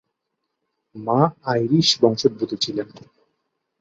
মা 0.95 1.19
আইরিশ 1.45 1.89
বংশোদ্ভূত 2.01 2.51
ছিলেন। 2.63 2.87